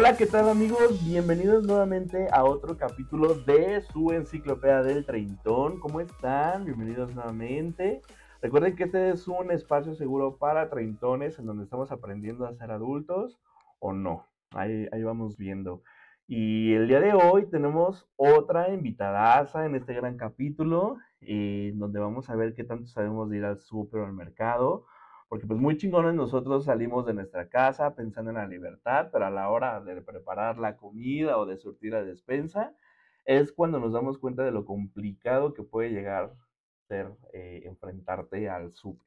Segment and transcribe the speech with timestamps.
[0.00, 1.04] Hola, ¿qué tal amigos?
[1.04, 5.78] Bienvenidos nuevamente a otro capítulo de su enciclopedia del treintón.
[5.78, 6.64] ¿Cómo están?
[6.64, 8.00] Bienvenidos nuevamente.
[8.40, 12.70] Recuerden que este es un espacio seguro para treintones en donde estamos aprendiendo a ser
[12.70, 13.38] adultos
[13.78, 14.26] o no.
[14.52, 15.82] Ahí, ahí vamos viendo.
[16.26, 22.30] Y el día de hoy tenemos otra invitadaza en este gran capítulo, eh, donde vamos
[22.30, 24.86] a ver qué tanto sabemos de ir al súper o al mercado,
[25.30, 29.30] porque pues muy chingones nosotros salimos de nuestra casa pensando en la libertad, pero a
[29.30, 32.74] la hora de preparar la comida o de surtir la despensa,
[33.24, 36.32] es cuando nos damos cuenta de lo complicado que puede llegar
[36.88, 39.06] ser eh, enfrentarte al súper.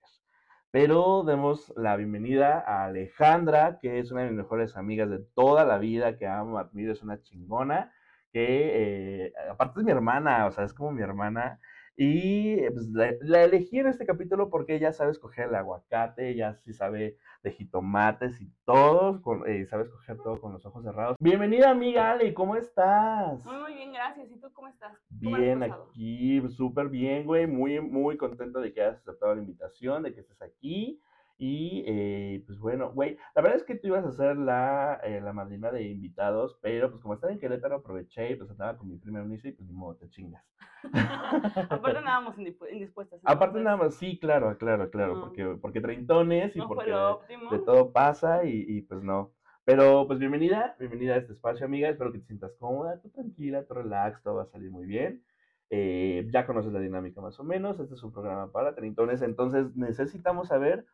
[0.71, 5.65] Pero demos la bienvenida a Alejandra, que es una de mis mejores amigas de toda
[5.65, 7.91] la vida, que amo, admiro, es una chingona,
[8.31, 11.59] que eh, aparte es mi hermana, o sea, es como mi hermana.
[11.95, 12.89] Y pues,
[13.21, 17.51] la, elegí en este capítulo porque ella sabe escoger el aguacate, ella sí sabe de
[17.51, 21.15] jitomates y todo, con, eh, sabe escoger todo con los ojos cerrados.
[21.19, 23.45] Bienvenida amiga Ale, ¿cómo estás?
[23.45, 24.31] Muy, muy bien, gracias.
[24.31, 24.97] ¿Y tú cómo estás?
[25.09, 30.15] bien, aquí, súper bien, güey, muy, muy contento de que hayas aceptado la invitación, de
[30.15, 30.99] que estés aquí.
[31.45, 35.19] Y eh, pues bueno, güey, la verdad es que tú ibas a ser la, eh,
[35.19, 38.87] la madrina de invitados, pero pues como estaba en Querétaro aproveché y pues estaba con
[38.87, 40.41] mi primer unice y pues ni modo, te chingas.
[41.69, 43.19] Aparte nada más indispuestas.
[43.25, 48.45] Aparte nada más, sí, claro, claro, claro, porque, porque treintones y porque de, todo pasa
[48.45, 49.33] y, y, pues no.
[49.65, 51.89] Pero pues bienvenida, bienvenida a este espacio, amiga.
[51.89, 55.21] Espero que te sientas cómoda, tú tranquila, tú relax, todo va a salir muy bien.
[55.69, 57.81] Eh, ya conoces la dinámica más o menos.
[57.81, 60.85] Este es un programa para treintones, entonces necesitamos saber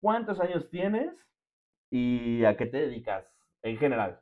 [0.00, 1.12] cuántos años tienes
[1.90, 4.20] y a qué te dedicas en general.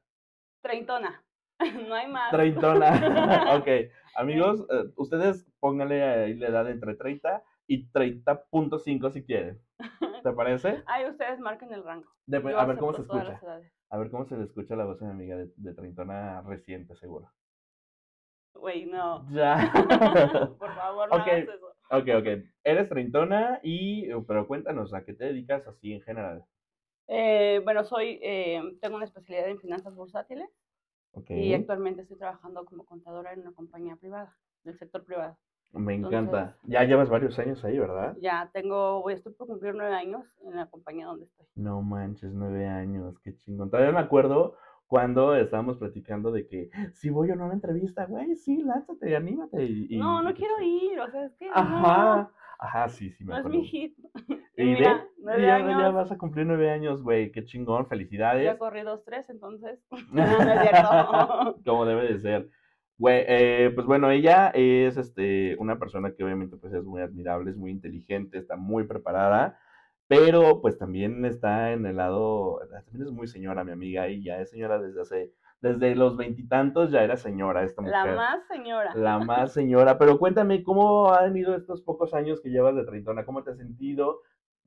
[0.63, 1.23] Treintona.
[1.89, 2.31] No hay más.
[2.31, 3.57] Treintona.
[3.57, 3.69] ok.
[4.17, 9.61] Amigos, eh, ustedes pónganle ahí la edad entre 30 y 30.5 si quieren.
[10.23, 10.83] ¿Te parece?
[10.87, 12.11] Ay, ustedes marquen el rango.
[12.57, 13.41] a ver cómo se escucha.
[13.89, 16.97] A ver cómo se le escucha la voz de mi amiga de, de treintona reciente,
[16.97, 17.31] seguro.
[18.55, 19.27] Güey, no.
[19.31, 19.71] Ya.
[20.59, 21.76] Por favor, no hagas eso.
[21.91, 22.45] Ok, ok.
[22.65, 26.45] Eres treintona y, pero cuéntanos, ¿a qué te dedicas así en general?
[27.09, 30.49] Eh, bueno, soy, eh, tengo una especialidad en finanzas bursátiles
[31.29, 35.39] y actualmente estoy trabajando como contadora en una compañía privada, del sector privado.
[35.73, 36.57] Me encanta.
[36.65, 38.17] ya llevas varios años ahí, ¿verdad?
[38.21, 41.47] Ya tengo, voy, estoy por cumplir nueve años en la compañía donde estoy.
[41.55, 43.71] No manches, nueve años, qué chingón.
[43.71, 48.07] Todavía me acuerdo cuando estábamos platicando de que si voy o no a la entrevista,
[48.07, 49.65] güey, sí, lánzate, anímate.
[49.65, 51.49] Y, no, no quiero ir, o sea, es que.
[51.53, 53.59] Ajá, ajá, sí, sí, me no acuerdo.
[53.59, 53.99] es mi hit.
[54.59, 55.07] Y, mira,
[55.39, 55.83] ya, años.
[55.83, 58.43] ya vas a cumplir nueve años, güey, qué chingón, felicidades.
[58.43, 59.79] Ya corrí dos, tres, entonces.
[60.13, 61.59] no, es cierto.
[61.63, 62.51] Como debe de ser.
[62.97, 67.51] Güey, eh, pues bueno, ella es este, una persona que obviamente pues es muy admirable,
[67.51, 69.59] es muy inteligente, está muy preparada
[70.09, 74.41] pero pues también está en el lado, también es muy señora mi amiga y ya
[74.41, 78.07] es señora desde hace, desde los veintitantos ya era señora esta mujer.
[78.07, 78.95] La más señora.
[78.95, 83.25] La más señora, pero cuéntame, ¿cómo han ido estos pocos años que llevas de treintona?
[83.25, 84.23] ¿Cómo te has sentido?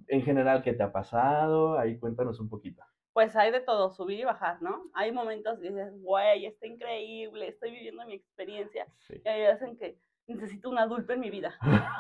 [0.07, 1.78] En general, ¿qué te ha pasado?
[1.78, 2.83] Ahí cuéntanos un poquito.
[3.13, 4.83] Pues hay de todo, subir y bajar, ¿no?
[4.94, 8.88] Hay momentos que dices, güey, está increíble, estoy viviendo mi experiencia.
[9.09, 9.99] Y hay hacen que
[10.29, 11.53] necesito un adulto en mi vida.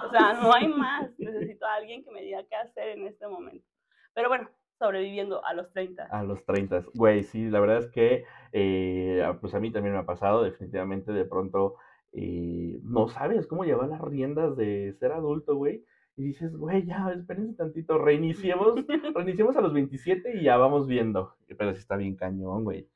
[0.05, 1.09] O sea, no hay más.
[1.17, 3.65] Necesito a alguien que me diga qué hacer en este momento.
[4.13, 6.03] Pero bueno, sobreviviendo a los 30.
[6.05, 6.85] A los 30.
[6.93, 8.23] Güey, sí, la verdad es que
[8.53, 11.75] eh, pues a mí también me ha pasado, definitivamente de pronto
[12.13, 15.83] eh, no sabes cómo llevar las riendas de ser adulto, güey.
[16.15, 18.75] Y dices, güey, ya, espérense tantito, reiniciemos,
[19.15, 21.35] reiniciemos a los 27 y ya vamos viendo.
[21.57, 22.89] Pero sí está bien cañón, güey.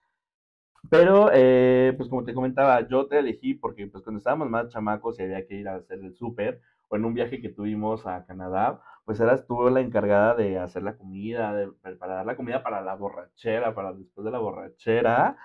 [0.90, 5.20] Pero, eh, pues como te comentaba, yo te elegí porque pues cuando estábamos más chamacos
[5.20, 8.26] y había que ir a hacer el súper, o en un viaje que tuvimos a
[8.26, 12.82] Canadá, pues eras tú la encargada de hacer la comida, de preparar la comida para
[12.82, 15.38] la borrachera, para después de la borrachera.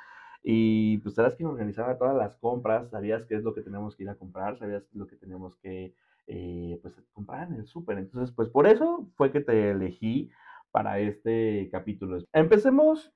[0.42, 4.04] Y pues eras quien organizaba todas las compras, sabías qué es lo que teníamos que
[4.04, 5.94] ir a comprar, sabías lo que teníamos que
[6.26, 7.98] eh, pues, comprar en el súper.
[7.98, 10.30] Entonces, pues por eso fue que te elegí
[10.70, 12.18] para este capítulo.
[12.32, 13.12] Empecemos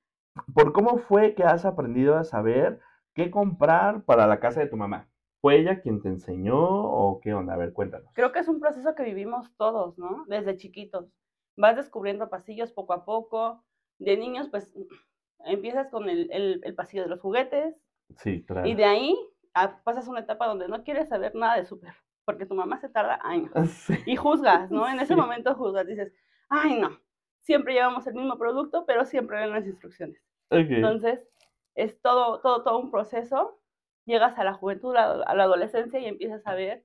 [0.53, 2.79] por cómo fue que has aprendido a saber
[3.13, 5.07] qué comprar para la casa de tu mamá.
[5.41, 7.53] ¿Fue ella quien te enseñó o qué onda?
[7.53, 8.09] A ver, cuéntanos.
[8.13, 10.23] Creo que es un proceso que vivimos todos, ¿no?
[10.27, 11.11] Desde chiquitos.
[11.57, 13.63] Vas descubriendo pasillos poco a poco.
[13.99, 14.73] De niños, pues
[15.45, 17.75] empiezas con el, pasillo de los juguetes.
[18.17, 18.67] Sí, claro.
[18.67, 19.17] Y de ahí
[19.83, 21.93] pasas una etapa donde no quieres saber nada de súper,
[22.25, 23.51] porque tu mamá se tarda años.
[24.07, 24.87] Y juzgas, ¿no?
[24.87, 26.13] En ese momento juzgas, dices,
[26.49, 26.97] ay, no,
[27.43, 30.21] siempre llevamos el mismo producto, pero siempre ven las instrucciones.
[30.49, 31.19] Entonces,
[31.75, 33.59] es todo, todo, todo un proceso.
[34.05, 36.83] Llegas a la juventud, a, la adolescencia y empiezas a ver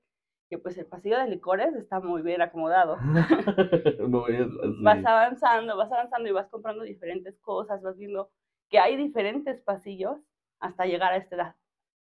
[0.48, 2.96] que pues el pasillo de licores está muy bien acomodado.
[4.08, 4.46] no es
[4.82, 8.30] Vas avanzando, vas avanzando y vas comprando diferentes cosas, vas viendo
[8.70, 10.18] que hay diferentes pasillos
[10.60, 11.56] hasta llegar a esta edad,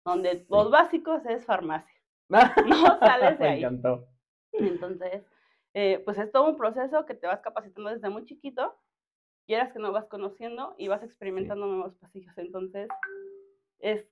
[0.05, 1.95] donde los básicos es farmacia.
[2.67, 3.59] No sales de Me ahí.
[3.61, 4.09] encantó.
[4.53, 5.25] Entonces,
[5.79, 8.75] eh, pues es todo un proceso que te vas capacitando desde muy chiquito,
[9.47, 12.33] quieras que no vas conociendo y vas experimentando nuevos pasillos.
[12.39, 12.89] Entonces,
[13.81, 14.09] es,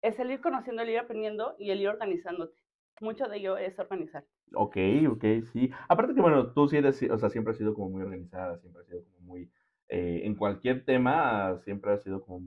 [0.00, 2.58] es el ir conociendo, el ir aprendiendo y el ir organizándote.
[3.02, 4.24] Mucho de ello es organizar.
[4.54, 4.78] Ok,
[5.10, 5.70] ok, sí.
[5.90, 8.80] Aparte que, bueno, tú sí eres, o sea, siempre has sido como muy organizada, siempre
[8.80, 9.52] has sido como muy,
[9.90, 12.46] eh, en cualquier tema, siempre has sido como,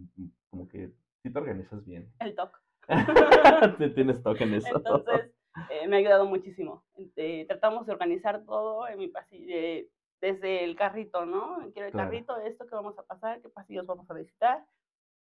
[0.49, 0.89] como que
[1.21, 2.11] sí te organizas bien.
[2.19, 2.59] El TOC.
[3.77, 4.77] Te tienes toque en eso.
[4.77, 5.31] Entonces,
[5.69, 6.83] eh, me ha ayudado muchísimo.
[7.15, 9.89] Eh, tratamos de organizar todo en mi pasillo, eh,
[10.21, 11.57] desde el carrito, ¿no?
[11.73, 12.09] Quiero el Claro.
[12.09, 14.65] carrito, esto que vamos a pasar, qué pasillos vamos a visitar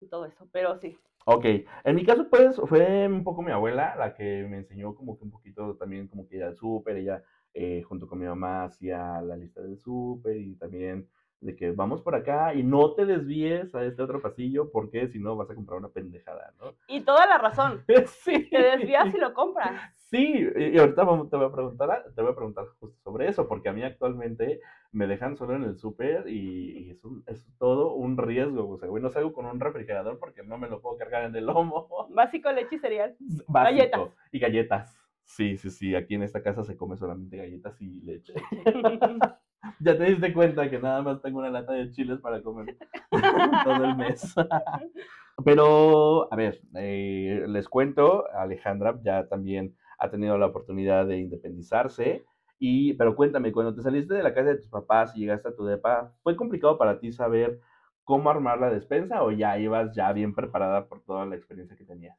[0.02, 0.48] y todo eso.
[0.52, 1.46] Pero sí, Ok,
[1.86, 5.24] en mi caso pues fue un poco mi abuela la que me enseñó como que
[5.24, 9.22] un poquito también como que ir al súper, ella eh, junto con mi mamá hacía
[9.22, 11.08] la lista del súper y también
[11.44, 15.20] de que vamos por acá y no te desvíes a este otro pasillo porque si
[15.20, 16.74] no vas a comprar una pendejada, ¿no?
[16.88, 17.84] y toda la razón.
[18.24, 18.50] sí.
[18.50, 19.72] Te desvías y lo compras.
[19.96, 23.48] Sí, y ahorita vamos- te voy a preguntar, te voy a preguntar justo sobre eso,
[23.48, 24.60] porque a mí actualmente
[24.92, 28.78] me dejan solo en el súper y, y es, un- es todo un riesgo, o
[28.78, 31.46] sea, güey, no salgo con un refrigerador porque no me lo puedo cargar en el
[31.48, 31.88] lomo.
[32.14, 33.16] Básico, leche y cereal.
[33.48, 33.54] Básico.
[33.76, 34.02] Galletas.
[34.32, 35.00] Y galletas.
[35.26, 38.34] Sí, sí, sí, aquí en esta casa se come solamente galletas y leche.
[39.84, 42.78] Ya te diste cuenta que nada más tengo una lata de chiles para comer
[43.66, 44.34] todo el mes.
[45.44, 52.24] Pero, a ver, eh, les cuento, Alejandra ya también ha tenido la oportunidad de independizarse.
[52.60, 55.56] Y, pero cuéntame, cuando te saliste de la casa de tus papás y llegaste a
[55.56, 57.60] tu depa, ¿fue complicado para ti saber
[58.06, 61.84] cómo armar la despensa o ya ibas ya bien preparada por toda la experiencia que
[61.84, 62.18] tenías?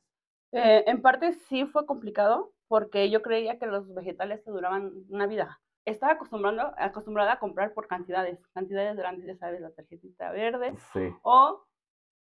[0.53, 5.27] Eh, en parte sí fue complicado porque yo creía que los vegetales te duraban una
[5.27, 5.61] vida.
[5.85, 10.75] Estaba acostumbrando, acostumbrada a comprar por cantidades, cantidades grandes, ya sabes, la tarjetita verde.
[10.93, 11.13] Sí.
[11.23, 11.65] O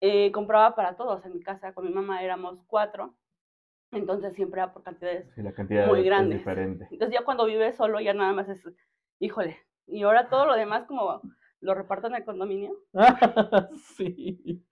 [0.02, 1.26] eh, compraba para todos.
[1.26, 3.16] En mi casa con mi mamá éramos cuatro,
[3.92, 5.34] entonces siempre era por cantidades.
[5.34, 6.46] Sí, la cantidad Muy es grandes.
[6.92, 8.64] Entonces ya cuando vives solo ya nada más es,
[9.20, 9.58] híjole,
[9.88, 11.22] y ahora todo lo demás como
[11.62, 12.76] lo reparto en el condominio.
[13.98, 14.64] sí,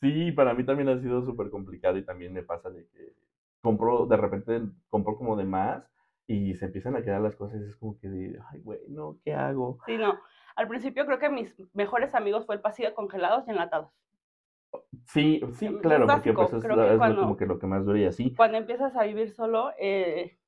[0.00, 3.14] sí, para mí también ha sido súper complicado y también me pasa de que
[3.62, 4.60] compro, de repente
[4.90, 5.90] compro como de más
[6.26, 9.18] y se empiezan a quedar las cosas y es como que, de, ay, güey, no,
[9.24, 9.78] ¿qué hago?
[9.86, 10.18] Sí, no.
[10.56, 13.90] Al principio creo que mis mejores amigos fue el pasillo de congelados y enlatados.
[15.06, 17.98] Sí, sí, Es claro, porque pues es, que cuando- como que lo que más dura
[17.98, 18.34] y así.
[18.34, 20.38] Cuando empiezas a vivir solo, eh,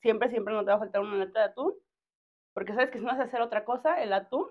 [0.00, 1.74] siempre, siempre no te va a faltar una lata de atún,
[2.54, 4.46] porque sabes que si no vas a hacer otra cosa, el atún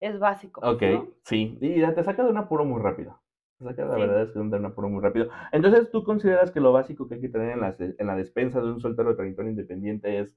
[0.00, 0.60] es básico.
[0.64, 1.08] Ok, ¿no?
[1.24, 3.21] sí, y te saca de un apuro muy rápido.
[3.62, 4.00] Te saca, la Sí.
[4.00, 5.28] verdad es que de un apuro muy rápido.
[5.52, 8.60] Entonces, ¿tú consideras que lo básico que hay que tener en la, en la despensa
[8.60, 10.36] de un soltero treintón independiente es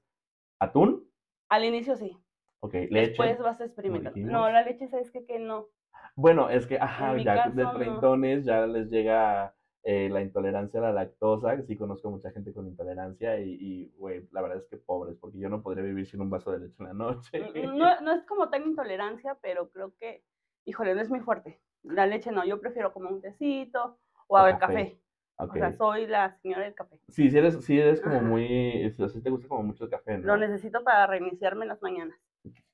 [0.60, 1.10] atún?
[1.48, 2.16] Al inicio sí,
[2.60, 3.08] Ok, leche.
[3.10, 4.16] después vas experimentando.
[4.16, 4.32] dijimos.
[4.32, 5.24] No, la leche, ¿sabes qué?
[5.24, 5.68] Que no.
[6.16, 7.78] Bueno, es que, ajá, ya de caso, no.
[7.78, 11.60] treintones ya les llega eh, la intolerancia a la lactosa.
[11.62, 15.48] Sí conozco mucha gente con intolerancia y, güey, la verdad es que pobres, porque yo
[15.48, 17.40] no podría vivir sin un vaso de leche en la noche.
[17.74, 20.22] No, no es como tan intolerancia, pero creo que,
[20.64, 21.60] híjole, no es muy fuerte.
[21.86, 24.74] La leche no, yo prefiero como un tecito o, O el café.
[24.74, 25.00] café.
[25.38, 26.98] O sea, soy la señora del café.
[27.08, 30.16] Sí, si eres, sí eres como muy, sea, sí te gusta como mucho el café,
[30.16, 30.26] ¿no?
[30.28, 32.18] Lo necesito para reiniciarme en las mañanas.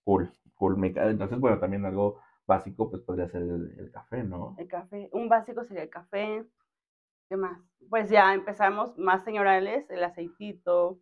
[0.04, 0.76] Cool, cool.
[0.84, 4.54] Entonces, bueno, también algo básico, pues podría ser el, el café, ¿no?
[4.58, 6.44] El café, un básico sería el café.
[7.28, 7.58] ¿Qué más?
[7.88, 11.00] Pues ya empezamos más señorales, el aceitito.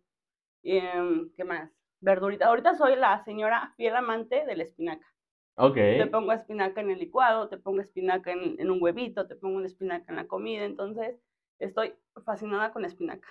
[0.63, 1.69] em, ¿Qué más?
[1.99, 2.47] Verdurita.
[2.47, 5.05] Ahorita soy la señora fiel amante de la espinaca.
[5.55, 5.77] Ok.
[5.95, 9.57] Te pongo espinaca en el licuado, te pongo espinaca en, en un huevito, te pongo
[9.57, 10.65] una espinaca en la comida.
[10.65, 11.15] Entonces,
[11.59, 11.93] estoy
[12.25, 13.27] fascinada con la espinaca.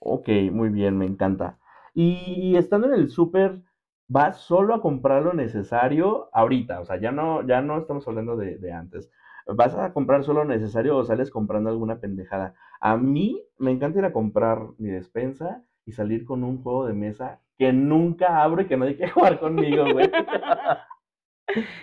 [0.00, 1.58] Ok, muy bien, me encanta.
[1.94, 3.62] Y estando en el súper,
[4.08, 6.80] ¿vas solo a comprar lo necesario ahorita?
[6.80, 9.10] O sea, ya no, ya no estamos hablando de, de antes.
[9.46, 12.54] ¿Vas a comprar solo lo necesario o sales comprando alguna pendejada?
[12.80, 16.94] A mí me encanta ir a comprar mi despensa y salir con un juego de
[16.94, 20.10] mesa que nunca abro y que nadie quiere jugar conmigo, güey.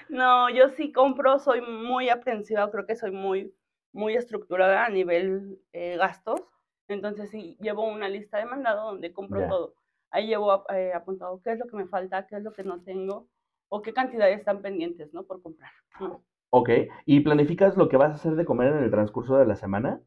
[0.10, 3.54] No, yo sí compro, soy muy aprensiva, creo que soy muy,
[3.94, 6.42] muy estructurada a nivel eh, gastos.
[6.88, 9.76] Entonces sí, llevo una lista de mandado donde compro todo.
[10.12, 12.82] Ahí llevo eh, apuntado qué es lo que me falta, qué es lo que no
[12.82, 13.28] tengo
[13.70, 15.24] o qué cantidades están pendientes, ¿no?
[15.24, 15.72] Por comprar.
[16.00, 16.24] ¿no?
[16.50, 16.70] Ok,
[17.06, 20.02] ¿y planificas lo que vas a hacer de comer en el transcurso de la semana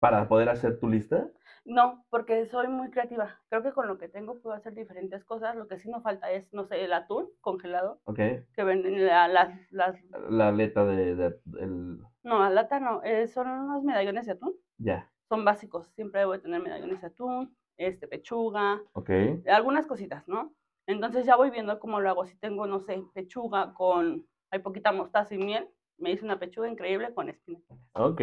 [0.00, 1.30] para poder hacer tu lista?
[1.64, 3.40] No, porque soy muy creativa.
[3.48, 5.56] Creo que con lo que tengo puedo hacer diferentes cosas.
[5.56, 8.18] Lo que sí no falta es, no sé, el atún congelado Ok,
[8.54, 9.96] que venden la- las, las,
[10.28, 14.54] la aleta de, de- el, no, la lata no, eh, son unos medallones de atún.
[14.78, 15.88] ya, son básicos.
[15.94, 19.10] Siempre debo de tener medallones de atún, este, pechuga, ok.
[19.46, 20.54] algunas cositas, ¿no?
[20.86, 22.26] Entonces ya voy viendo cómo lo hago.
[22.26, 26.68] Si tengo, no sé, pechuga con, hay poquita mostaza y miel, me hice una pechuga
[26.68, 27.78] increíble con espinacas.
[27.94, 28.20] Ok.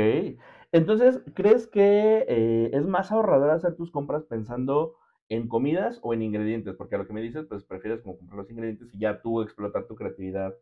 [0.71, 4.95] Entonces, ¿crees que eh, es más ahorrador hacer tus compras pensando
[5.29, 6.75] en comidas o en ingredientes?
[6.75, 9.41] Porque a lo que me dices, pues prefieres como comprar los ingredientes y ya tú
[9.41, 10.53] explotar tu creatividad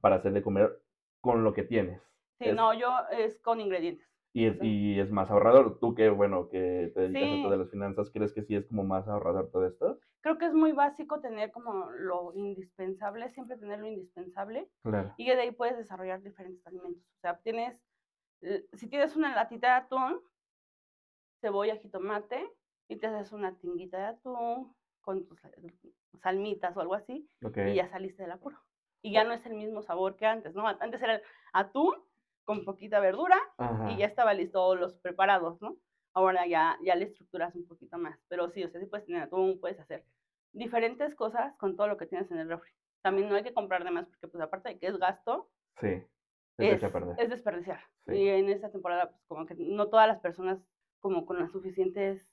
[0.00, 0.80] para hacer de comer
[1.20, 2.00] con lo que tienes.
[2.38, 4.06] Sí, no, yo es con ingredientes.
[4.36, 5.78] Y es, y es más ahorrador.
[5.80, 8.66] Tú que, bueno, que te dedicas a esto de las finanzas, ¿crees que sí es
[8.66, 9.98] como más ahorrador todo esto?
[10.20, 14.68] Creo que es muy básico tener como lo indispensable, siempre tener lo indispensable.
[14.82, 15.14] Claro.
[15.16, 17.02] Y de ahí puedes desarrollar diferentes alimentos.
[17.02, 17.80] O sea, tienes,
[18.42, 20.20] eh, si tienes una latita de atún,
[21.40, 22.46] cebolla, jitomate,
[22.88, 25.40] y te haces una tinguita de atún con tus
[26.20, 28.58] salmitas o algo así, y ya saliste del apuro.
[29.00, 30.68] Y ya no es el mismo sabor que antes, ¿no?
[30.68, 31.22] Antes era el
[31.54, 31.94] atún
[32.46, 33.36] con poquita verdura
[33.90, 35.76] y ya estaba listo los preparados, ¿no?
[36.14, 38.18] Ahora ya, ya le estructuras un poquito más.
[38.28, 40.04] Pero sí, o sea, sí puedes tener atún, puedes hacer
[40.52, 42.70] diferentes cosas con todo lo que tienes en el refri.
[43.02, 45.50] También no hay que comprar de más porque, pues, aparte de que es gasto,
[45.80, 46.02] sí,
[46.56, 46.82] es,
[47.18, 47.80] es desperdiciar.
[48.06, 50.58] Y en esta temporada, pues, como que no todas las personas,
[51.00, 52.32] como con los suficientes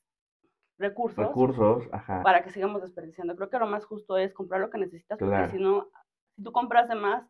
[0.78, 2.22] recursos, recursos ajá.
[2.24, 3.36] para que sigamos desperdiciando.
[3.36, 5.90] Creo que lo más justo es comprar lo que necesitas, porque si no,
[6.36, 7.28] si tú compras de más,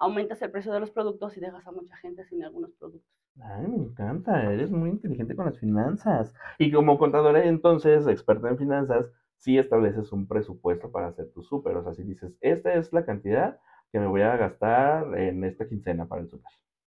[0.00, 3.08] aumentas el precio de los productos y dejas a mucha gente sin algunos productos.
[3.42, 6.34] Ay, me encanta, eres muy inteligente con las finanzas.
[6.58, 11.76] Y como contadora entonces, experta en finanzas, sí estableces un presupuesto para hacer tu súper.
[11.76, 13.60] O sea, si dices, esta es la cantidad
[13.92, 16.50] que me voy a gastar en esta quincena para el súper.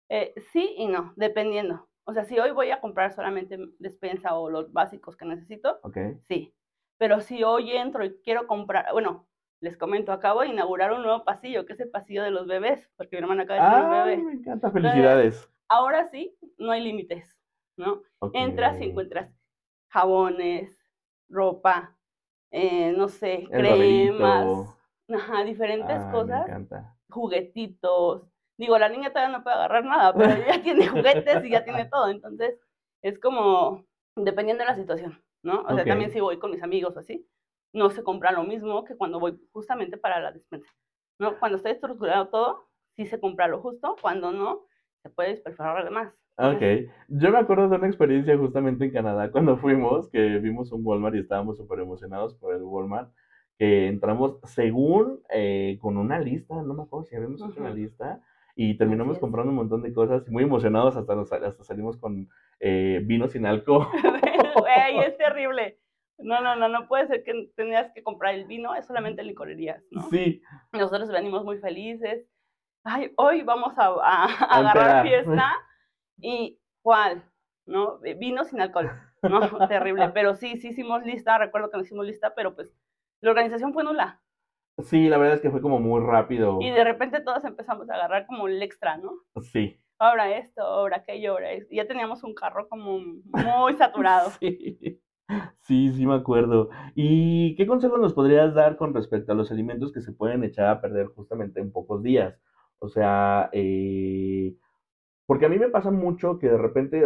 [0.10, 1.88] Eh, sí y no, dependiendo.
[2.06, 6.18] O sea, si hoy voy a comprar solamente despensa o los básicos que necesito, okay.
[6.28, 6.54] sí.
[6.98, 9.29] Pero si hoy entro y quiero comprar, bueno,
[9.62, 12.90] les comento, acabo de inaugurar un nuevo pasillo, que es el pasillo de los bebés,
[12.96, 14.18] porque mi hermana acaba de tener un bebé.
[14.24, 15.50] me encanta, felicidades.
[15.68, 17.38] ahora sí, no hay límites,
[17.78, 18.02] ¿no?
[18.34, 19.32] Entras y encuentras
[19.90, 20.78] jabones,
[21.30, 21.96] ropa,
[22.52, 24.76] eh, no sé, cremas,
[25.10, 26.48] ajá, diferentes ah, cosas,
[27.10, 28.24] juguetitos.
[28.58, 31.86] Digo, la niña todavía no puede agarrar nada, pero ya tiene juguetes y ya tiene
[31.86, 32.60] todo, entonces
[33.02, 33.86] es como
[34.16, 35.62] dependiendo de la situación, ¿no?
[35.62, 37.28] O sea, también si voy con mis amigos o así,
[37.74, 40.72] no se compra lo mismo que cuando voy justamente para la despensa.
[41.20, 41.38] ¿no?
[41.40, 44.62] Cuando está estructurado todo, sí se compra lo justo, cuando no,
[45.04, 46.14] se puede dispersar además.
[46.38, 50.86] Ok, yo me acuerdo de una experiencia justamente en Canadá cuando fuimos, que vimos un
[50.86, 53.12] Walmart y estábamos súper emocionados por el Walmart,
[53.58, 58.22] que entramos según eh, con una lista, no me acuerdo si habíamos hecho una lista,
[58.56, 62.30] y terminamos comprando un montón de cosas, muy emocionados, hasta, nos, hasta salimos con
[62.62, 63.88] eh, vino sin alcohol.
[64.60, 65.78] Güey, es terrible.
[66.20, 69.84] No, no, no, no puede ser que tenías que comprar el vino, es solamente licorerías,
[69.92, 70.02] ¿no?
[70.10, 70.42] Sí.
[70.74, 72.28] Nosotros venimos muy felices.
[72.84, 74.26] Ay, hoy vamos a, a,
[74.58, 75.54] agarrar fiesta.
[76.18, 77.24] ¿Y cuál?
[77.66, 78.00] ¿No?
[78.00, 78.92] Vino sin alcohol.
[79.24, 80.10] No, terrible.
[80.10, 82.74] Pero sí, sí hicimos lista, recuerdo que no hicimos lista, pero pues
[83.22, 84.22] la organización fue nula.
[84.84, 86.60] Sí, la verdad es que fue como muy rápido.
[86.62, 89.12] Y de repente todos empezamos a agarrar como el extra, ¿no?
[89.42, 89.78] Sí.
[89.98, 91.70] Ahora esto, ahora aquello, ahora esto.
[91.72, 94.30] Ya teníamos un carro como muy saturado.
[94.40, 95.02] sí.
[95.60, 96.70] Sí, sí me acuerdo.
[96.96, 100.68] ¿Y qué consejos nos podrías dar con respecto a los alimentos que se pueden echar
[100.68, 102.36] a perder justamente en pocos días?
[102.80, 104.54] O sea, eh,
[105.28, 107.06] porque a mí me pasa mucho que de repente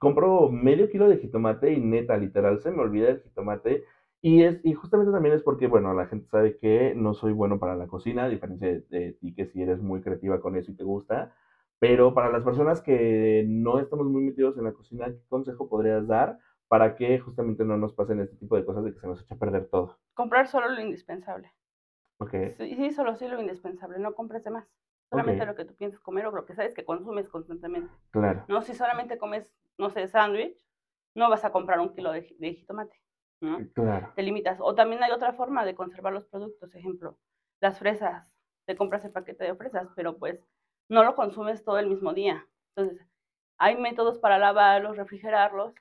[0.00, 3.84] compro medio kilo de jitomate y neta, literal, se me olvida el jitomate.
[4.22, 7.58] Y, es, y justamente también es porque, bueno, la gente sabe que no soy bueno
[7.58, 10.70] para la cocina, a diferencia de, de ti que si eres muy creativa con eso
[10.72, 11.30] y te gusta.
[11.78, 16.06] Pero para las personas que no estamos muy metidos en la cocina, ¿qué consejo podrías
[16.06, 16.38] dar?
[16.72, 19.34] Para que justamente no nos pasen este tipo de cosas de que se nos echa
[19.34, 19.98] a perder todo.
[20.14, 21.52] Comprar solo lo indispensable.
[22.16, 22.30] Ok.
[22.56, 24.66] Sí, sí solo sí lo indispensable, no compres de más.
[25.10, 27.92] Solamente lo que tú piensas comer o lo que sabes que consumes constantemente.
[28.10, 28.46] Claro.
[28.48, 30.66] No, si solamente comes, no sé, sándwich,
[31.14, 32.98] no vas a comprar un kilo de, jitomate.
[33.42, 33.58] ¿no?
[33.74, 34.10] Claro.
[34.16, 34.56] Te limitas.
[34.58, 36.74] O también hay otra forma de conservar los productos.
[36.74, 37.18] Ejemplo,
[37.60, 38.26] las fresas.
[38.64, 40.42] Te compras el paquete de fresas, pero pues
[40.88, 42.46] no lo consumes todo el mismo día.
[42.74, 43.06] Entonces,
[43.58, 45.74] hay métodos para lavarlos, refrigerarlos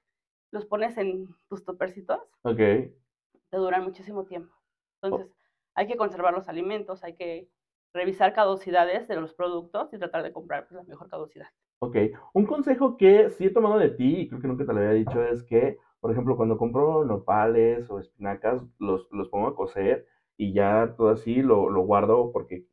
[0.52, 2.20] los pones en tus topercitos.
[2.44, 2.58] Ok.
[2.58, 4.54] Te duran muchísimo tiempo.
[5.02, 5.32] Entonces,
[5.74, 7.50] hay que conservar los alimentos, hay que
[7.94, 11.48] revisar caducidades de los productos y tratar de comprar pues, la mejor caducidad.
[11.80, 11.98] Ok.
[12.34, 14.92] Un consejo que sí he tomado de ti, y creo que nunca te lo había
[14.92, 20.06] dicho, es que, por ejemplo, cuando compro nopales o espinacas, los, los pongo a cocer
[20.38, 22.66] y ya todo así lo, lo guardo porque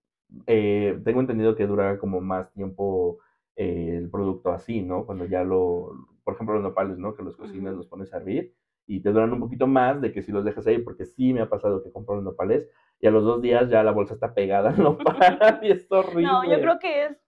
[0.47, 3.19] eh, tengo entendido que dura como más tiempo
[3.57, 5.05] eh, el producto así, ¿no?
[5.05, 5.93] Cuando ya lo,
[6.29, 7.15] por ejemplo, los nopales, ¿no?
[7.15, 8.55] Que los cocinas, los pones a hervir
[8.87, 11.41] y te duran un poquito más de que si los dejas ahí, porque sí me
[11.41, 12.69] ha pasado que compro los nopales
[13.01, 15.09] y a los dos días ya la bolsa está pegada al nopal
[15.63, 16.25] y es horrible.
[16.25, 17.19] No, yo creo que es,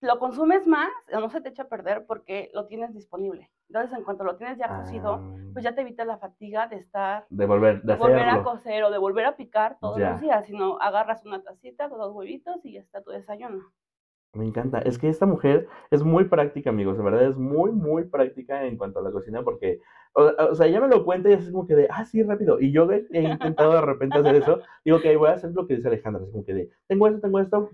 [0.00, 3.50] lo consumes más no se te echa a perder porque lo tienes disponible.
[3.68, 5.20] Entonces, en cuanto lo tienes ya cocido,
[5.52, 7.26] pues ya te evita la fatiga de estar...
[7.28, 10.78] De volver, de, volver a cocer o de volver a picar todos los días, sino
[10.80, 13.72] agarras una tacita, dos huevitos y ya está tu desayuno.
[14.34, 14.78] Me encanta.
[14.78, 16.96] Es que esta mujer es muy práctica, amigos.
[16.96, 19.80] De verdad, es muy, muy práctica en cuanto a la cocina porque,
[20.14, 22.58] o, sea, ella me lo cuenta y es como que de, ah, sí, rápido.
[22.58, 24.60] Y yo he, intentado de repente hacer eso.
[24.86, 26.24] Digo, ok, voy a hacer lo que dice Alejandra.
[26.24, 27.70] Es como que de, tengo esto, tengo esto,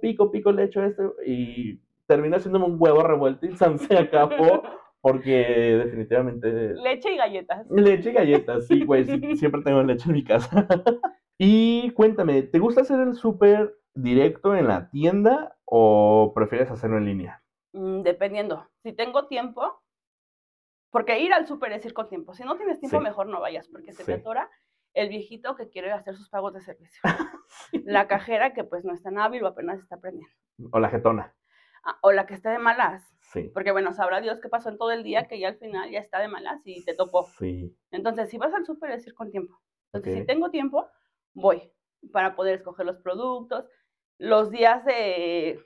[0.00, 1.16] pico, pico, le echo esto.
[1.26, 4.62] Y termina haciéndome un huevo revuelto y se acabó.
[5.02, 6.74] Porque definitivamente.
[6.74, 7.66] Leche y galletas.
[7.70, 9.04] Leche y galletas, sí, güey.
[9.36, 10.66] siempre tengo leche en mi casa.
[11.38, 17.06] y cuéntame, ¿te gusta hacer el súper directo en la tienda o prefieres hacerlo en
[17.06, 17.42] línea?
[17.72, 18.68] Mm, dependiendo.
[18.82, 19.82] Si tengo tiempo,
[20.90, 22.34] porque ir al súper es ir con tiempo.
[22.34, 24.50] Si no tienes tiempo, mejor no vayas, porque se te atora
[24.94, 27.00] el viejito que quiere hacer sus pagos de servicio.
[27.84, 30.34] la cajera que pues no está tan hábil o apenas está aprendiendo.
[30.72, 31.34] O la jetona.
[31.84, 33.16] Ah, o la que está de malas.
[33.20, 33.50] Sí.
[33.54, 36.00] Porque bueno, sabrá Dios qué pasó en todo el día que ya al final ya
[36.00, 37.24] está de malas y te topó.
[37.38, 37.74] Sí.
[37.90, 39.60] Entonces, si vas al súper es ir con tiempo.
[39.92, 40.88] Entonces, si tengo tiempo,
[41.32, 41.72] voy
[42.12, 43.66] para poder escoger los productos,
[44.20, 45.58] los días de,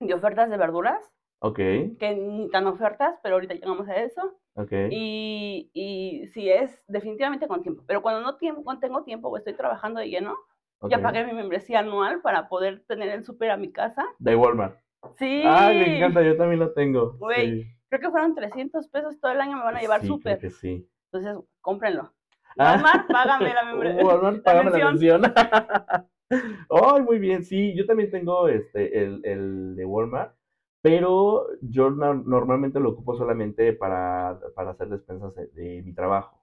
[0.00, 1.12] de ofertas de verduras.
[1.40, 1.56] Ok.
[1.56, 4.38] Que ni tan ofertas, pero ahorita llegamos a eso.
[4.54, 4.72] Ok.
[4.90, 7.82] Y, y sí es definitivamente con tiempo.
[7.86, 10.34] Pero cuando no, tiempo, tengo tiempo o estoy trabajando de lleno,
[10.88, 14.06] ya pagué mi membresía anual para poder tener el súper a mi casa.
[14.18, 14.78] De Walmart.
[15.16, 15.42] Sí.
[15.44, 17.16] Ay, me encanta, yo también lo tengo.
[17.18, 20.38] Güey, creo que fueron 300 pesos todo el año me van a llevar sí, súper.
[20.38, 20.88] que sí.
[21.10, 22.12] Entonces, cómprenlo.
[22.58, 22.74] Ah.
[22.74, 24.04] Walmart, págame la membresía.
[24.06, 25.22] Walmart, págame la mención.
[26.70, 30.32] Ay, muy bien, sí, yo también tengo este, el, el de Walmart,
[30.82, 36.42] pero yo normalmente lo ocupo solamente para, para hacer despensas de, mi trabajo.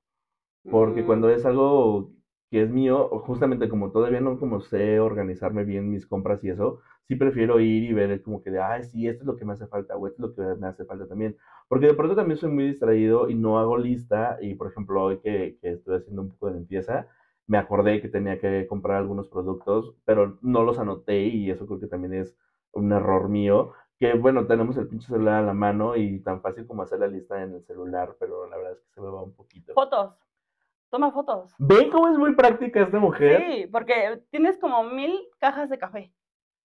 [0.69, 2.11] Porque cuando es algo
[2.51, 6.79] que es mío, justamente como todavía no como sé organizarme bien mis compras y eso,
[7.07, 9.53] sí prefiero ir y ver como que de, ay, sí, esto es lo que me
[9.53, 11.35] hace falta, o esto es lo que me hace falta también.
[11.67, 15.17] Porque de pronto también soy muy distraído y no hago lista, y por ejemplo, hoy
[15.19, 17.07] que, que estoy haciendo un poco de limpieza,
[17.47, 21.79] me acordé que tenía que comprar algunos productos, pero no los anoté y eso creo
[21.79, 22.37] que también es
[22.71, 23.73] un error mío.
[23.99, 27.07] Que bueno, tenemos el pinche celular a la mano y tan fácil como hacer la
[27.07, 29.73] lista en el celular, pero la verdad es que se me va un poquito.
[29.73, 30.15] Fotos.
[30.89, 31.53] Toma fotos.
[31.57, 33.43] ¿Ven cómo es muy práctica esta mujer?
[33.47, 36.13] Sí, porque tienes como mil cajas de café,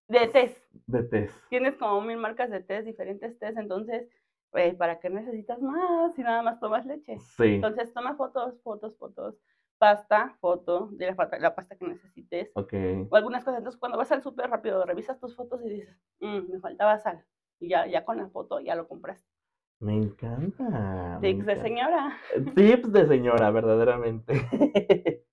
[0.07, 0.63] de test.
[0.87, 1.35] De test.
[1.49, 4.07] Tienes como mil marcas de test, diferentes test, entonces,
[4.53, 7.19] eh, ¿para qué necesitas más si nada más tomas leche?
[7.19, 7.55] Sí.
[7.55, 9.35] Entonces, toma fotos, fotos, fotos
[9.79, 12.51] pasta, foto de la, pasta que necesites.
[12.55, 12.75] Ok.
[13.11, 13.59] O algunas cosas.
[13.59, 17.25] Entonces, cuando vas al súper rápido, revisas tus fotos y dices, mm, me faltaba sal.
[17.61, 19.29] Y ya, ya con la foto ya lo compraste.
[19.81, 21.19] Me encanta.
[21.21, 22.19] Tips de señora.
[22.35, 24.35] Eh, tips de señora, verdaderamente.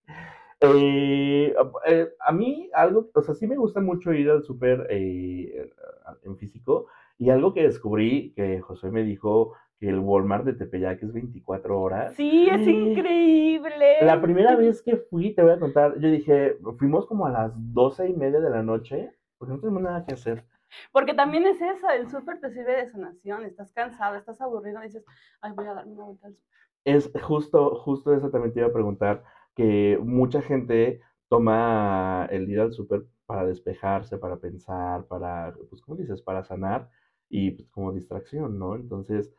[0.61, 1.53] Eh,
[1.85, 6.87] eh, a mí algo, o sea, sí me gusta mucho ir al súper en físico
[7.17, 11.79] y algo que descubrí que José me dijo que el Walmart de Tepeyac es 24
[11.79, 12.13] horas.
[12.15, 13.97] Sí, es increíble.
[14.01, 17.51] La primera vez que fui, te voy a contar, yo dije, fuimos como a las
[17.73, 20.45] doce y media de la noche, porque no tenemos nada que hacer.
[20.91, 24.87] Porque también es eso, el súper te sirve de sanación, estás cansado, estás aburrido, y
[24.87, 25.05] dices,
[25.41, 26.59] ay, voy a darme una vuelta al súper.
[26.85, 29.23] Es justo, justo eso también te iba a preguntar,
[29.55, 35.97] que mucha gente toma el ir al súper para despejarse, para pensar, para, pues, ¿cómo
[35.97, 36.21] dices?
[36.21, 36.89] Para sanar
[37.29, 38.75] y pues como distracción, ¿no?
[38.75, 39.33] Entonces,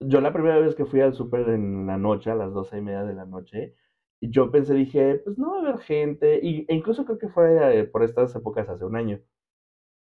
[0.00, 2.80] yo la primera vez que fui al súper en la noche, a las doce y
[2.82, 3.74] media de la noche,
[4.20, 7.80] yo pensé, dije, pues no va a haber gente, y, e incluso creo que fue
[7.80, 9.20] eh, por estas épocas hace un año.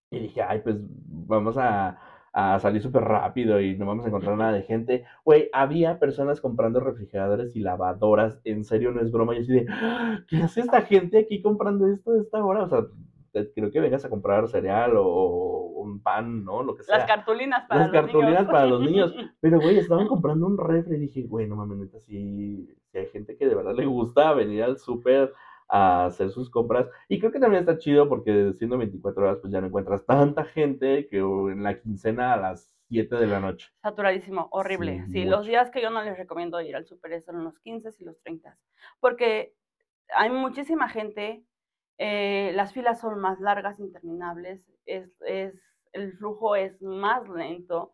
[0.09, 1.97] Y dije, ay, pues vamos a,
[2.31, 5.03] a salir súper rápido y no vamos a encontrar nada de gente.
[5.25, 9.33] Güey, había personas comprando refrigeradores y lavadoras, en serio, no es broma.
[9.35, 10.19] Yo así de, ¡Ah!
[10.27, 12.63] ¿qué hace esta gente aquí comprando esto a esta hora?
[12.63, 12.79] O sea,
[13.31, 16.63] creo que vengas a comprar cereal o un pan, ¿no?
[16.63, 16.97] Lo que sea.
[16.97, 18.51] Las cartulinas para Las los cartulinas niños.
[18.51, 19.13] para los niños.
[19.41, 23.37] Pero, güey, estaban comprando un refri y dije, güey, no mames, neta, si hay gente
[23.37, 25.33] que de verdad le gusta venir al súper
[25.69, 26.87] a hacer sus compras.
[27.09, 30.45] Y creo que también está chido porque siendo 24 horas, pues ya no encuentras tanta
[30.45, 33.69] gente que en la quincena a las 7 de la noche.
[33.81, 35.05] Saturadísimo, horrible.
[35.11, 38.03] Sí, los días que yo no les recomiendo ir al súper son los 15 y
[38.05, 38.57] los 30.
[38.99, 39.53] Porque
[40.15, 41.43] hay muchísima gente
[41.97, 45.53] eh, las filas son más largas, interminables, es, es,
[45.93, 47.93] el flujo es más lento,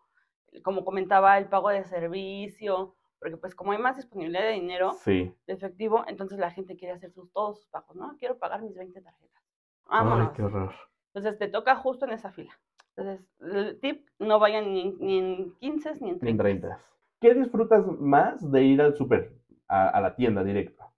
[0.63, 5.34] como comentaba, el pago de servicio, porque pues como hay más disponibilidad de dinero, de
[5.48, 8.18] efectivo, entonces la gente quiere hacer sus, todos sus pagos, ¿no?
[8.20, 9.44] Quiero pagar mis 20 tarjetas.
[9.86, 10.30] Vámonos.
[10.30, 10.74] Ay, qué horror.
[11.13, 12.52] Entonces te toca justo en esa fila.
[12.96, 16.26] Entonces, el tip, no vayan ni, ni en 15 ni en 30.
[16.26, 16.80] Ni en 30.
[17.22, 19.34] ¿Qué disfrutas más de ir al súper,
[19.68, 20.92] a, a, la tienda directa?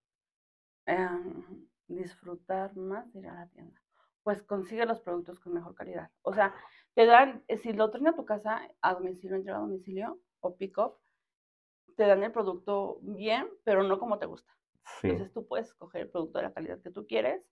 [0.88, 1.08] Eh,
[1.88, 3.82] disfrutar más ir a la tienda?
[4.24, 6.10] Pues consigue los productos con mejor calidad.
[6.24, 6.54] O sea,
[6.94, 10.56] te dan, eh, si lo traen a tu casa a domicilio, entrega a domicilio o
[10.56, 10.98] pick-up,
[11.96, 14.52] te dan el producto bien, pero no como te gusta.
[15.04, 17.44] Entonces tú puedes escoger el producto de la calidad que tú quieres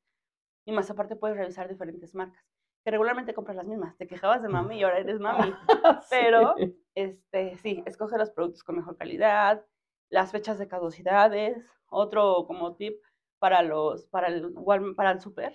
[0.65, 2.43] y más aparte puedes revisar diferentes marcas.
[2.84, 3.96] que regularmente compras las mismas.
[3.98, 5.54] Te quejabas de mami y ahora eres mami.
[6.10, 6.56] Pero,
[6.96, 9.65] este, sí, escoge los productos con mejor calidad,
[10.10, 11.65] las fechas de caducidades.
[11.88, 13.02] Otro como tip
[13.43, 14.53] para los, para el,
[14.95, 15.53] para el super,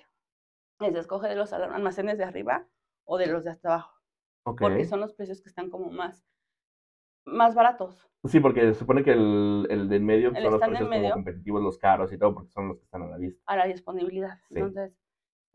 [0.80, 2.68] es escoge de los almacenes de arriba
[3.04, 3.98] o de los de hasta abajo.
[4.44, 6.22] Porque son los precios que están como más,
[7.24, 8.06] más baratos.
[8.26, 11.62] Sí, porque se supone que el, el de en medio son los precios como competitivos,
[11.62, 13.42] los caros y todo, porque son los que están a la vista.
[13.46, 14.38] A la disponibilidad.
[14.50, 14.94] Entonces,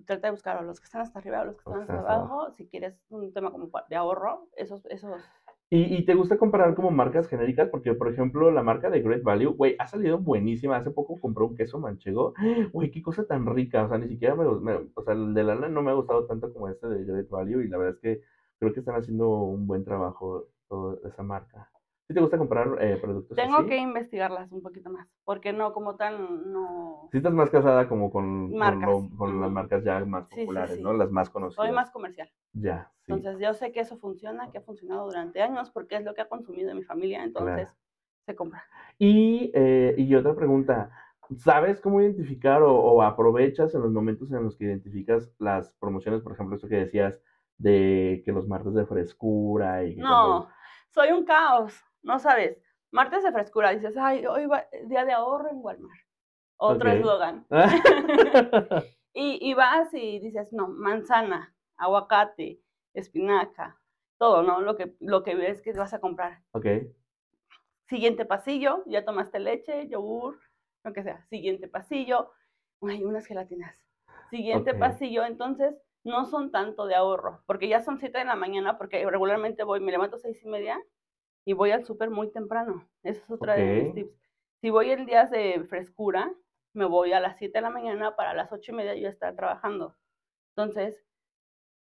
[0.03, 2.51] trata de buscar a los que están hasta arriba o los que están hasta abajo.
[2.53, 5.21] Si quieres un tema como de ahorro, esos, esos.
[5.75, 7.67] ¿Y, ¿Y, te gusta comparar como marcas genéricas?
[7.67, 10.77] Porque, por ejemplo, la marca de Great Value, güey, ha salido buenísima.
[10.77, 12.35] Hace poco compré un queso manchego.
[12.71, 13.83] Güey, qué cosa tan rica.
[13.83, 16.53] O sea, ni siquiera me, O sea, el de Lana no me ha gustado tanto
[16.53, 17.63] como este de Great Value.
[17.63, 18.21] Y la verdad es que
[18.59, 21.71] creo que están haciendo un buen trabajo toda esa marca.
[22.07, 25.95] ¿Sí te gusta comprar eh, productos Tengo que investigarlas un poquito más, porque no, como
[25.95, 27.07] tal, no...
[27.11, 30.91] Sí estás más casada como con, con, las marcas ya más populares, ¿no?
[30.93, 31.65] Las más conocidas.
[31.65, 32.29] Soy más comercial.
[32.51, 32.91] Ya.
[33.07, 36.21] Entonces yo sé que eso funciona, que ha funcionado durante años, porque es lo que
[36.21, 37.73] ha consumido en mi familia, entonces
[38.25, 38.63] se compra.
[38.99, 40.91] Y, eh, y otra pregunta,
[41.37, 46.21] ¿sabes cómo identificar o, o, aprovechas en los momentos en los que identificas las promociones,
[46.21, 47.21] por ejemplo, esto que decías
[47.57, 49.95] de que los martes de frescura y...
[49.95, 50.49] no,
[50.89, 52.57] soy un caos no sabes,
[52.91, 56.01] martes de frescura, dices, ay, hoy va día de ahorro en Walmart.
[56.57, 57.45] Otro eslogan.
[59.13, 62.61] y, y vas y dices, no, manzana, aguacate,
[62.93, 63.79] espinaca,
[64.17, 64.61] todo, ¿no?
[64.61, 66.41] Lo que, lo que ves que vas a comprar.
[66.51, 66.67] Ok.
[67.87, 70.39] Siguiente pasillo, ya tomaste leche, yogur,
[70.83, 71.25] lo que sea.
[71.25, 72.31] Siguiente pasillo,
[72.81, 73.75] hay unas gelatinas.
[74.29, 78.77] Siguiente pasillo, entonces no son tanto de ahorro, porque ya son 7 de la mañana,
[78.77, 80.81] porque regularmente voy, me levanto seis y media
[81.45, 82.87] y voy al súper muy temprano.
[83.03, 84.19] Esa es otra de mis tips.
[84.61, 86.31] Si voy en días de frescura,
[86.73, 89.35] me voy a las 7 de la mañana para las 8 y media yo estar
[89.35, 89.95] trabajando.
[90.55, 91.05] Entonces,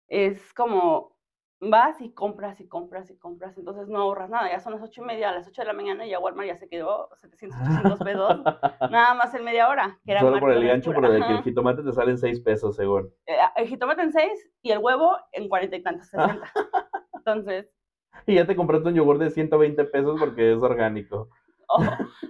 [0.08, 1.16] es como
[1.60, 5.00] vas y compras y compras y compras, entonces no ahorras nada, ya son las 8
[5.00, 7.56] y media, a las 8 de la mañana y ya Walmart ya se quedó 700,
[7.60, 8.40] 800 pesos,
[8.90, 9.96] nada más en media hora.
[10.04, 12.40] Que era Solo por el gancho, por el que el jitomate te sale en 6
[12.40, 13.14] pesos, según.
[13.26, 16.52] Eh, el jitomate en 6 y el huevo en 40 y tantos, 60.
[17.14, 17.70] Entonces,
[18.26, 21.28] y ya te compraste un yogur de 120 pesos porque es orgánico.
[21.74, 21.80] Oh,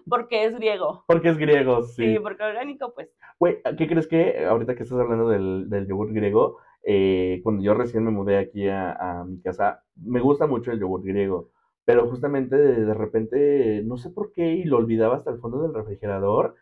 [0.09, 1.03] porque es griego.
[1.09, 2.12] Porque es griego, sí.
[2.14, 3.11] Sí, porque orgánico, pues.
[3.40, 7.75] Güey, ¿qué crees que ahorita que estás hablando del, del yogur griego, eh, cuando yo
[7.75, 11.51] recién me mudé aquí a, mi casa, me gusta mucho el yogur griego,
[11.85, 15.75] pero justamente de, repente, no sé por qué, y lo olvidaba hasta el fondo del
[15.75, 16.55] refrigerador,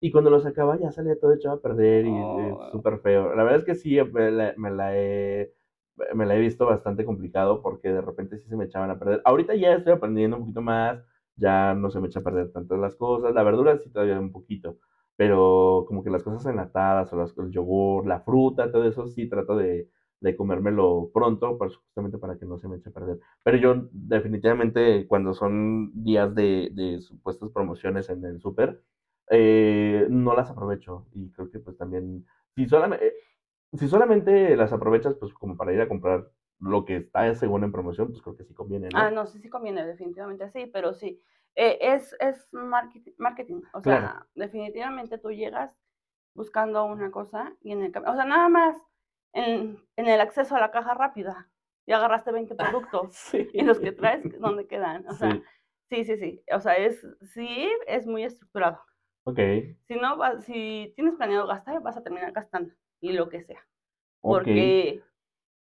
[0.00, 2.68] y cuando lo sacaba ya salía todo echado a perder y oh.
[2.70, 3.34] súper feo.
[3.34, 5.52] La verdad es que sí, me la he
[6.14, 9.20] me la he visto bastante complicado porque de repente sí se me echaban a perder.
[9.24, 10.98] Ahorita ya estoy aprendiendo un poquito más,
[11.36, 13.32] ya no se me echa a perder tantas las cosas.
[13.34, 14.76] La verdura sí todavía un poquito,
[15.16, 19.28] pero como que las cosas enlatadas o las, el yogur, la fruta, todo eso sí
[19.28, 19.88] trato de,
[20.20, 23.18] de comérmelo pronto, pues, justamente para que no se me eche a perder.
[23.42, 28.80] Pero yo definitivamente cuando son días de, de supuestas promociones en el súper,
[29.30, 33.12] eh, no las aprovecho y creo que pues también, si solamente,
[33.76, 37.72] si solamente las aprovechas, pues como para ir a comprar lo que está según en
[37.72, 38.98] promoción, pues creo que sí conviene, ¿no?
[38.98, 41.22] Ah, no, sí, sí conviene, definitivamente sí, pero sí.
[41.54, 43.62] Eh, es, es marketing, marketing.
[43.72, 45.76] O sea, definitivamente tú llegas
[46.34, 48.76] buscando una cosa y en el o sea, nada más
[49.32, 51.50] en, en el acceso a la caja rápida
[51.86, 55.06] y agarraste 20 productos y los que traes, ¿dónde quedan?
[55.08, 55.40] O sea,
[55.88, 56.42] sí, sí, sí.
[56.52, 58.80] O sea, es, sí, es muy estructurado.
[59.24, 59.40] Ok.
[59.86, 63.66] Si no, si tienes planeado gastar, vas a terminar gastando y lo que sea.
[64.20, 65.02] Porque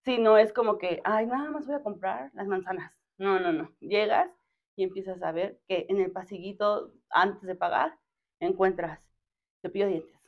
[0.03, 2.93] si no es como que, ay, nada más voy a comprar las manzanas.
[3.17, 3.71] No, no, no.
[3.79, 4.29] Llegas
[4.75, 7.97] y empiezas a ver que en el pasillito, antes de pagar,
[8.39, 8.99] encuentras
[9.61, 10.21] cepillo de dientes,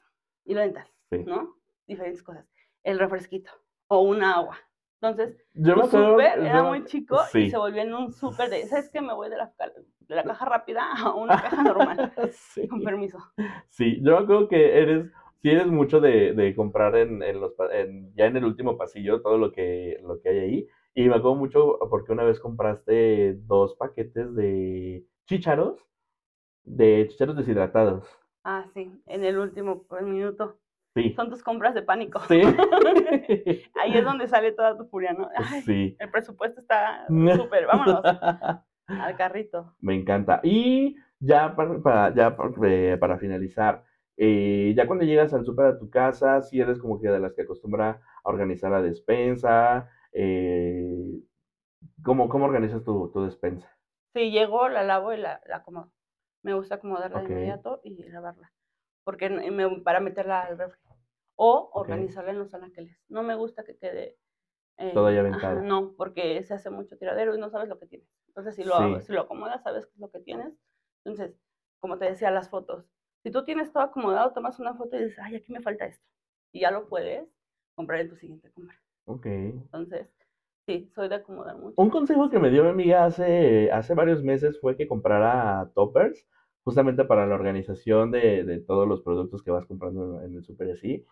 [0.46, 1.56] y lo dental, ¿no?
[1.88, 2.46] Diferentes cosas.
[2.84, 3.52] El refresquito
[3.88, 4.58] o un agua.
[5.02, 8.90] Entonces, yo tu súper era muy chico y se volvió en un súper de, ¿sabes
[8.90, 9.00] qué?
[9.00, 9.54] Me voy de la,
[10.00, 12.14] de la caja rápida a una caja normal.
[12.70, 13.20] Con permiso.
[13.70, 15.10] Sí, yo creo que eres
[15.42, 19.22] si eres mucho de, de comprar en, en los, en, ya en el último pasillo
[19.22, 20.68] todo lo que, lo que hay ahí.
[20.96, 25.80] Y me acuerdo mucho porque una vez compraste dos paquetes de chícharos,
[26.64, 28.06] de chícharos deshidratados.
[28.44, 30.58] Ah, sí, en el último minuto.
[30.96, 31.14] Sí.
[31.16, 32.20] Son tus compras de pánico.
[32.28, 32.42] Sí.
[33.82, 35.30] Ahí es donde sale toda tu furia, ¿no?
[35.64, 35.96] sí.
[36.00, 38.02] El presupuesto está súper, vámonos
[38.88, 39.76] al carrito.
[39.80, 40.42] Me encanta.
[40.44, 43.84] Y ya para, ya eh, para finalizar,
[44.22, 47.34] eh, ya cuando llegas al súper a tu casa, si eres como que de las
[47.34, 49.90] que acostumbra a organizar la despensa.
[50.12, 51.22] Eh,
[52.04, 53.74] ¿cómo, ¿Cómo organizas tu, tu, despensa?
[54.14, 55.94] Sí, llego, la lavo y la, la acomodo.
[56.44, 58.52] Me gusta acomodarla de inmediato y lavarla.
[59.06, 60.82] Porque me, para meterla al refri.
[61.38, 62.98] O organizarla en los anaqueles.
[63.08, 64.18] No me gusta que quede
[64.94, 65.62] todo ya aventado.
[65.62, 68.10] no, porque se hace mucho tiradero y no sabes lo que tienes.
[68.28, 70.54] Entonces, si lo, si lo acomodas, sabes qué es lo que tienes.
[71.06, 71.38] Entonces,
[71.80, 72.86] como te decía, las fotos.
[73.24, 76.06] Si tú tienes todo acomodado, tomas una foto y dices, ay, aquí me falta esto.
[76.52, 77.28] Y ya lo puedes
[77.76, 78.76] comprar en tu siguiente compra.
[79.06, 79.26] Ok.
[79.26, 80.08] Entonces,
[80.66, 81.76] sí, soy de acomodar mucho.
[81.78, 86.28] Un consejo que me dio mi amiga hace, hace varios meses fue que comprara toppers,
[86.64, 90.72] justamente para la organización de, de todos los productos que vas comprando en el super
[90.72, 91.06] así.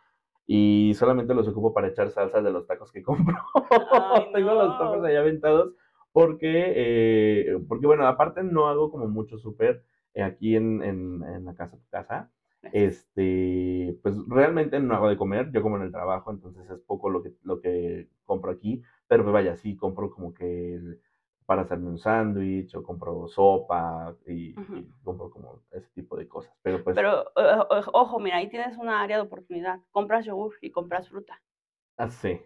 [0.45, 3.35] Y solamente los ocupo para echar salsas de los tacos que compro.
[4.33, 5.73] Tengo los toppers ahí aventados
[6.13, 9.83] porque, eh, porque bueno, aparte no hago como mucho súper
[10.23, 12.31] aquí en, en, en, la casa, tu casa.
[12.73, 17.09] Este, pues realmente no hago de comer, yo como en el trabajo, entonces es poco
[17.09, 20.97] lo que, lo que compro aquí, pero pues vaya, sí, compro como que
[21.47, 24.53] para hacerme un sándwich o compro sopa y,
[25.01, 26.53] compro como ese tipo de cosas.
[26.61, 26.93] Pero pues...
[26.93, 27.23] Pero
[27.93, 29.79] ojo, mira, ahí tienes una área de oportunidad.
[29.91, 31.41] Compras yogur y compras fruta.
[31.95, 32.41] Ah, sí.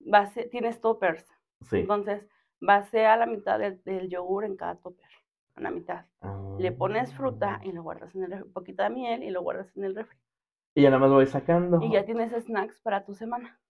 [0.00, 1.26] Vas, tienes toppers.
[1.62, 1.78] Sí.
[1.78, 2.28] Entonces,
[2.68, 5.08] a la mitad del, yogur en cada topper,
[5.54, 6.06] a la mitad.
[6.58, 9.76] Le pones fruta y lo guardas en el un poquito de miel y lo guardas
[9.76, 10.18] en el refri.
[10.74, 11.80] Y ya nada más voy sacando.
[11.82, 13.60] Y ya tienes snacks para tu semana.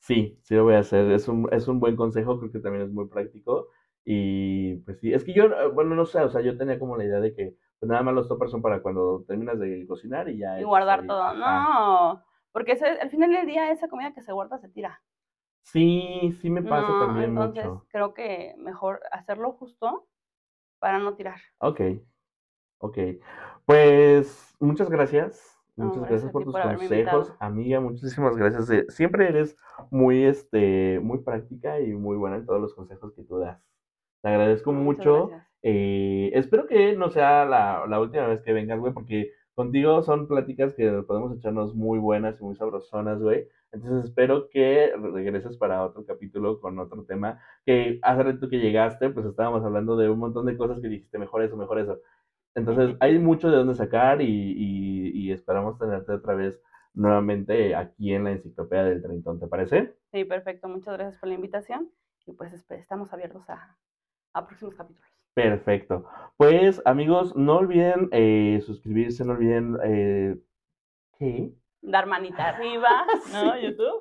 [0.00, 1.10] Sí, sí lo voy a hacer.
[1.10, 3.68] Es un, es un buen consejo, creo que también es muy práctico.
[4.04, 6.96] Y pues sí, es que yo, eh, bueno, no sé, o sea, yo tenía como
[6.96, 10.28] la idea de que pues nada más los toppers son para cuando terminas de cocinar
[10.28, 10.60] y ya.
[10.60, 11.34] Y guardar todo.
[11.34, 15.02] No, porque al final del día esa comida que se guarda se tira.
[15.62, 20.08] Sí, sí me pasa también entonces creo que mejor hacerlo justo
[20.80, 21.38] para no tirar.
[21.58, 21.80] Ok,
[22.78, 22.98] ok.
[23.64, 25.46] Pues muchas gracias.
[25.76, 27.80] Muchas gracias, por tus consejos, amiga.
[27.80, 28.68] Muchísimas gracias.
[28.70, 29.56] Eh, siempre eres
[29.90, 33.62] muy, este, muy práctica y muy buena en todos los consejos que tú das.
[34.20, 35.30] Te agradezco mucho.
[35.62, 40.26] Eh, espero que no sea la, la última vez que vengas, güey, porque contigo son
[40.26, 43.46] pláticas que podemos echarnos muy buenas y muy sabrosonas, güey.
[43.72, 47.38] Entonces espero que regreses para otro capítulo con otro tema.
[47.66, 51.18] Que hace rato que llegaste, pues estábamos hablando de un montón de cosas que dijiste,
[51.18, 52.00] mejor eso, mejor eso.
[52.54, 56.60] Entonces hay mucho de dónde sacar y, y, esperamos tenerte otra vez
[56.94, 59.94] nuevamente aquí en la Enciclopedia del Treintón, ¿te parece?
[60.10, 60.68] Sí, perfecto.
[60.68, 61.90] Muchas gracias por la invitación
[62.26, 63.76] y pues estamos abiertos a,
[64.32, 65.09] a próximos capítulos.
[65.42, 66.04] Perfecto.
[66.36, 69.76] Pues amigos, no olviden eh, suscribirse, no olviden...
[69.84, 70.36] Eh,
[71.18, 71.52] ¿Qué?
[71.82, 72.88] dar manita arriba,
[73.32, 73.58] ¿no?
[73.58, 74.00] YouTube.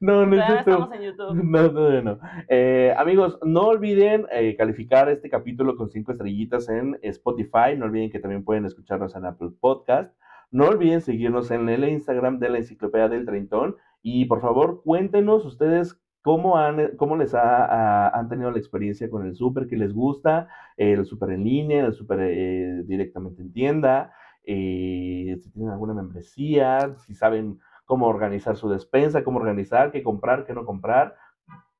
[0.00, 0.58] No, no es YouTube.
[0.58, 1.34] estamos en YouTube.
[1.44, 2.18] No, no, no.
[2.48, 7.76] Eh, amigos, no olviden eh, calificar este capítulo con cinco estrellitas en Spotify.
[7.76, 10.14] No olviden que también pueden escucharnos en Apple Podcast.
[10.50, 13.76] No olviden seguirnos en el Instagram de la Enciclopedia del Treintón.
[14.02, 19.26] Y por favor, cuéntenos ustedes cómo, han, cómo les ha, han tenido la experiencia con
[19.26, 24.10] el súper, qué les gusta, el súper en línea, el súper eh, directamente en tienda.
[24.42, 30.46] Eh, si tienen alguna membresía, si saben cómo organizar su despensa, cómo organizar, qué comprar,
[30.46, 31.14] qué no comprar.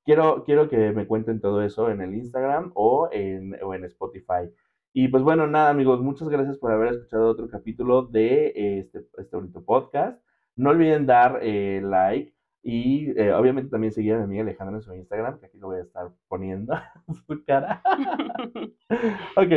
[0.04, 4.50] Quiero, quiero que me cuenten todo eso en el Instagram o en, o en Spotify.
[4.92, 9.36] Y pues bueno, nada amigos, muchas gracias por haber escuchado otro capítulo de este, este
[9.36, 10.22] bonito podcast.
[10.54, 12.34] No olviden dar eh, like
[12.66, 15.66] y eh, obviamente también seguir a mi amiga Alejandra en su Instagram, que aquí lo
[15.66, 16.74] voy a estar poniendo
[17.26, 17.82] su cara.
[19.36, 19.52] ok,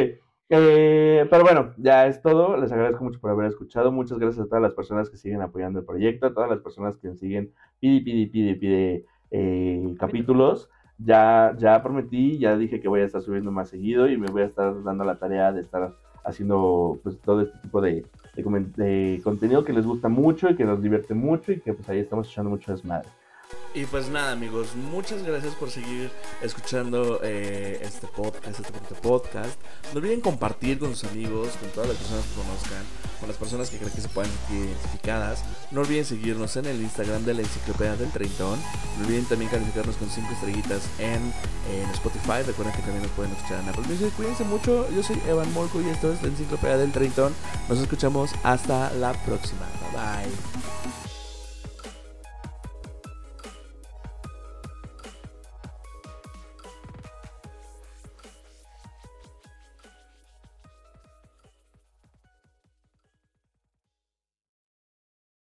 [0.50, 2.58] eh, pero bueno, ya es todo.
[2.58, 3.93] Les agradezco mucho por haber escuchado.
[3.93, 6.98] Muchas gracias a todas las personas que siguen apoyando el proyecto, a todas las personas
[6.98, 10.70] que siguen pide, pide, pide, pide eh, capítulos.
[10.98, 14.41] Ya, ya prometí, ya dije que voy a estar subiendo más seguido y me voy
[14.41, 15.96] a estar dando la tarea de estar
[16.27, 20.81] haciendo pues todo este tipo de, de contenido que les gusta mucho y que nos
[20.81, 23.07] divierte mucho y que pues ahí estamos echando mucho desmadre.
[23.73, 26.10] Y pues nada amigos, muchas gracias por seguir
[26.41, 29.60] escuchando eh, este podcast, este podcast.
[29.93, 32.84] No olviden compartir con sus amigos, con todas las personas que conozcan,
[33.19, 35.43] con las personas que creen que se puedan sentir identificadas.
[35.71, 38.60] No olviden seguirnos en el Instagram de la Enciclopedia del Treintón.
[38.97, 41.32] No olviden también calificarnos con 5 estrellitas en,
[41.93, 42.41] Spotify.
[42.45, 44.12] Recuerden que también nos pueden escuchar en Apple Music.
[44.15, 44.89] Cuídense mucho.
[44.91, 47.36] Yo soy Evan Molko y esto es la Enciclopedia del Treintón.
[47.67, 49.67] Nos escuchamos hasta la próxima.
[49.82, 50.76] Bye bye.